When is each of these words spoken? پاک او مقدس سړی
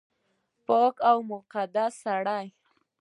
پاک 0.65 0.95
او 1.09 1.17
مقدس 1.31 1.93
سړی 2.03 2.45